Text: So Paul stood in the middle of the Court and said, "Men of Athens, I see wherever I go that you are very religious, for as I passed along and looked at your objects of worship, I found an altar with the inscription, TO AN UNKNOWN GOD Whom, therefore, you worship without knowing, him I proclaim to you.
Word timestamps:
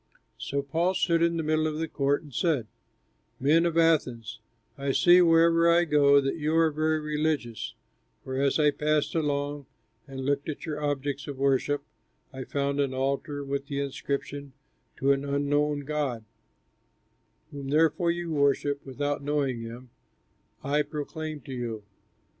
So 0.39 0.63
Paul 0.63 0.95
stood 0.95 1.21
in 1.21 1.37
the 1.37 1.43
middle 1.43 1.67
of 1.67 1.77
the 1.77 1.87
Court 1.87 2.23
and 2.23 2.33
said, 2.33 2.65
"Men 3.39 3.67
of 3.67 3.77
Athens, 3.77 4.39
I 4.75 4.93
see 4.93 5.21
wherever 5.21 5.69
I 5.69 5.85
go 5.85 6.19
that 6.19 6.37
you 6.37 6.55
are 6.55 6.71
very 6.71 6.99
religious, 6.99 7.75
for 8.23 8.35
as 8.35 8.57
I 8.57 8.71
passed 8.71 9.13
along 9.13 9.67
and 10.07 10.25
looked 10.25 10.49
at 10.49 10.65
your 10.65 10.81
objects 10.83 11.27
of 11.27 11.37
worship, 11.37 11.83
I 12.33 12.45
found 12.45 12.79
an 12.79 12.95
altar 12.95 13.43
with 13.43 13.67
the 13.67 13.79
inscription, 13.79 14.53
TO 14.97 15.11
AN 15.11 15.23
UNKNOWN 15.23 15.81
GOD 15.81 16.25
Whom, 17.51 17.67
therefore, 17.69 18.09
you 18.09 18.31
worship 18.31 18.83
without 18.83 19.21
knowing, 19.21 19.61
him 19.61 19.91
I 20.63 20.81
proclaim 20.81 21.41
to 21.41 21.53
you. 21.53 21.83